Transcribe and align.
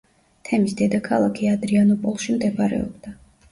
თემის 0.47 0.73
დედაქალაქი 0.79 1.51
ადრიანოპოლში 1.53 2.37
მდებარეობდა. 2.41 3.17